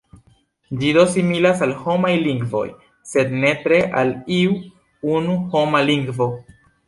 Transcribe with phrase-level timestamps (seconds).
[0.77, 2.63] Ĝi do similas al homaj lingvoj,
[3.11, 4.57] sed ne tre al iu
[5.19, 6.31] unu homa lingvo.